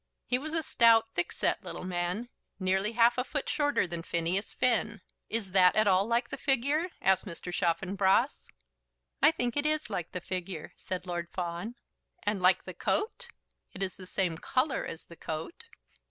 [0.25, 4.51] He was a stout, thick set little man, nearly half a foot shorter than Phineas
[4.51, 5.01] Finn.
[5.29, 7.53] "Is that at all like the figure?" asked Mr.
[7.53, 8.47] Chaffanbrass.
[9.21, 11.75] "I think it is like the figure," said Lord Fawn.
[12.23, 13.27] "And like the coat?"
[13.73, 15.65] "It's the same colour as the coat."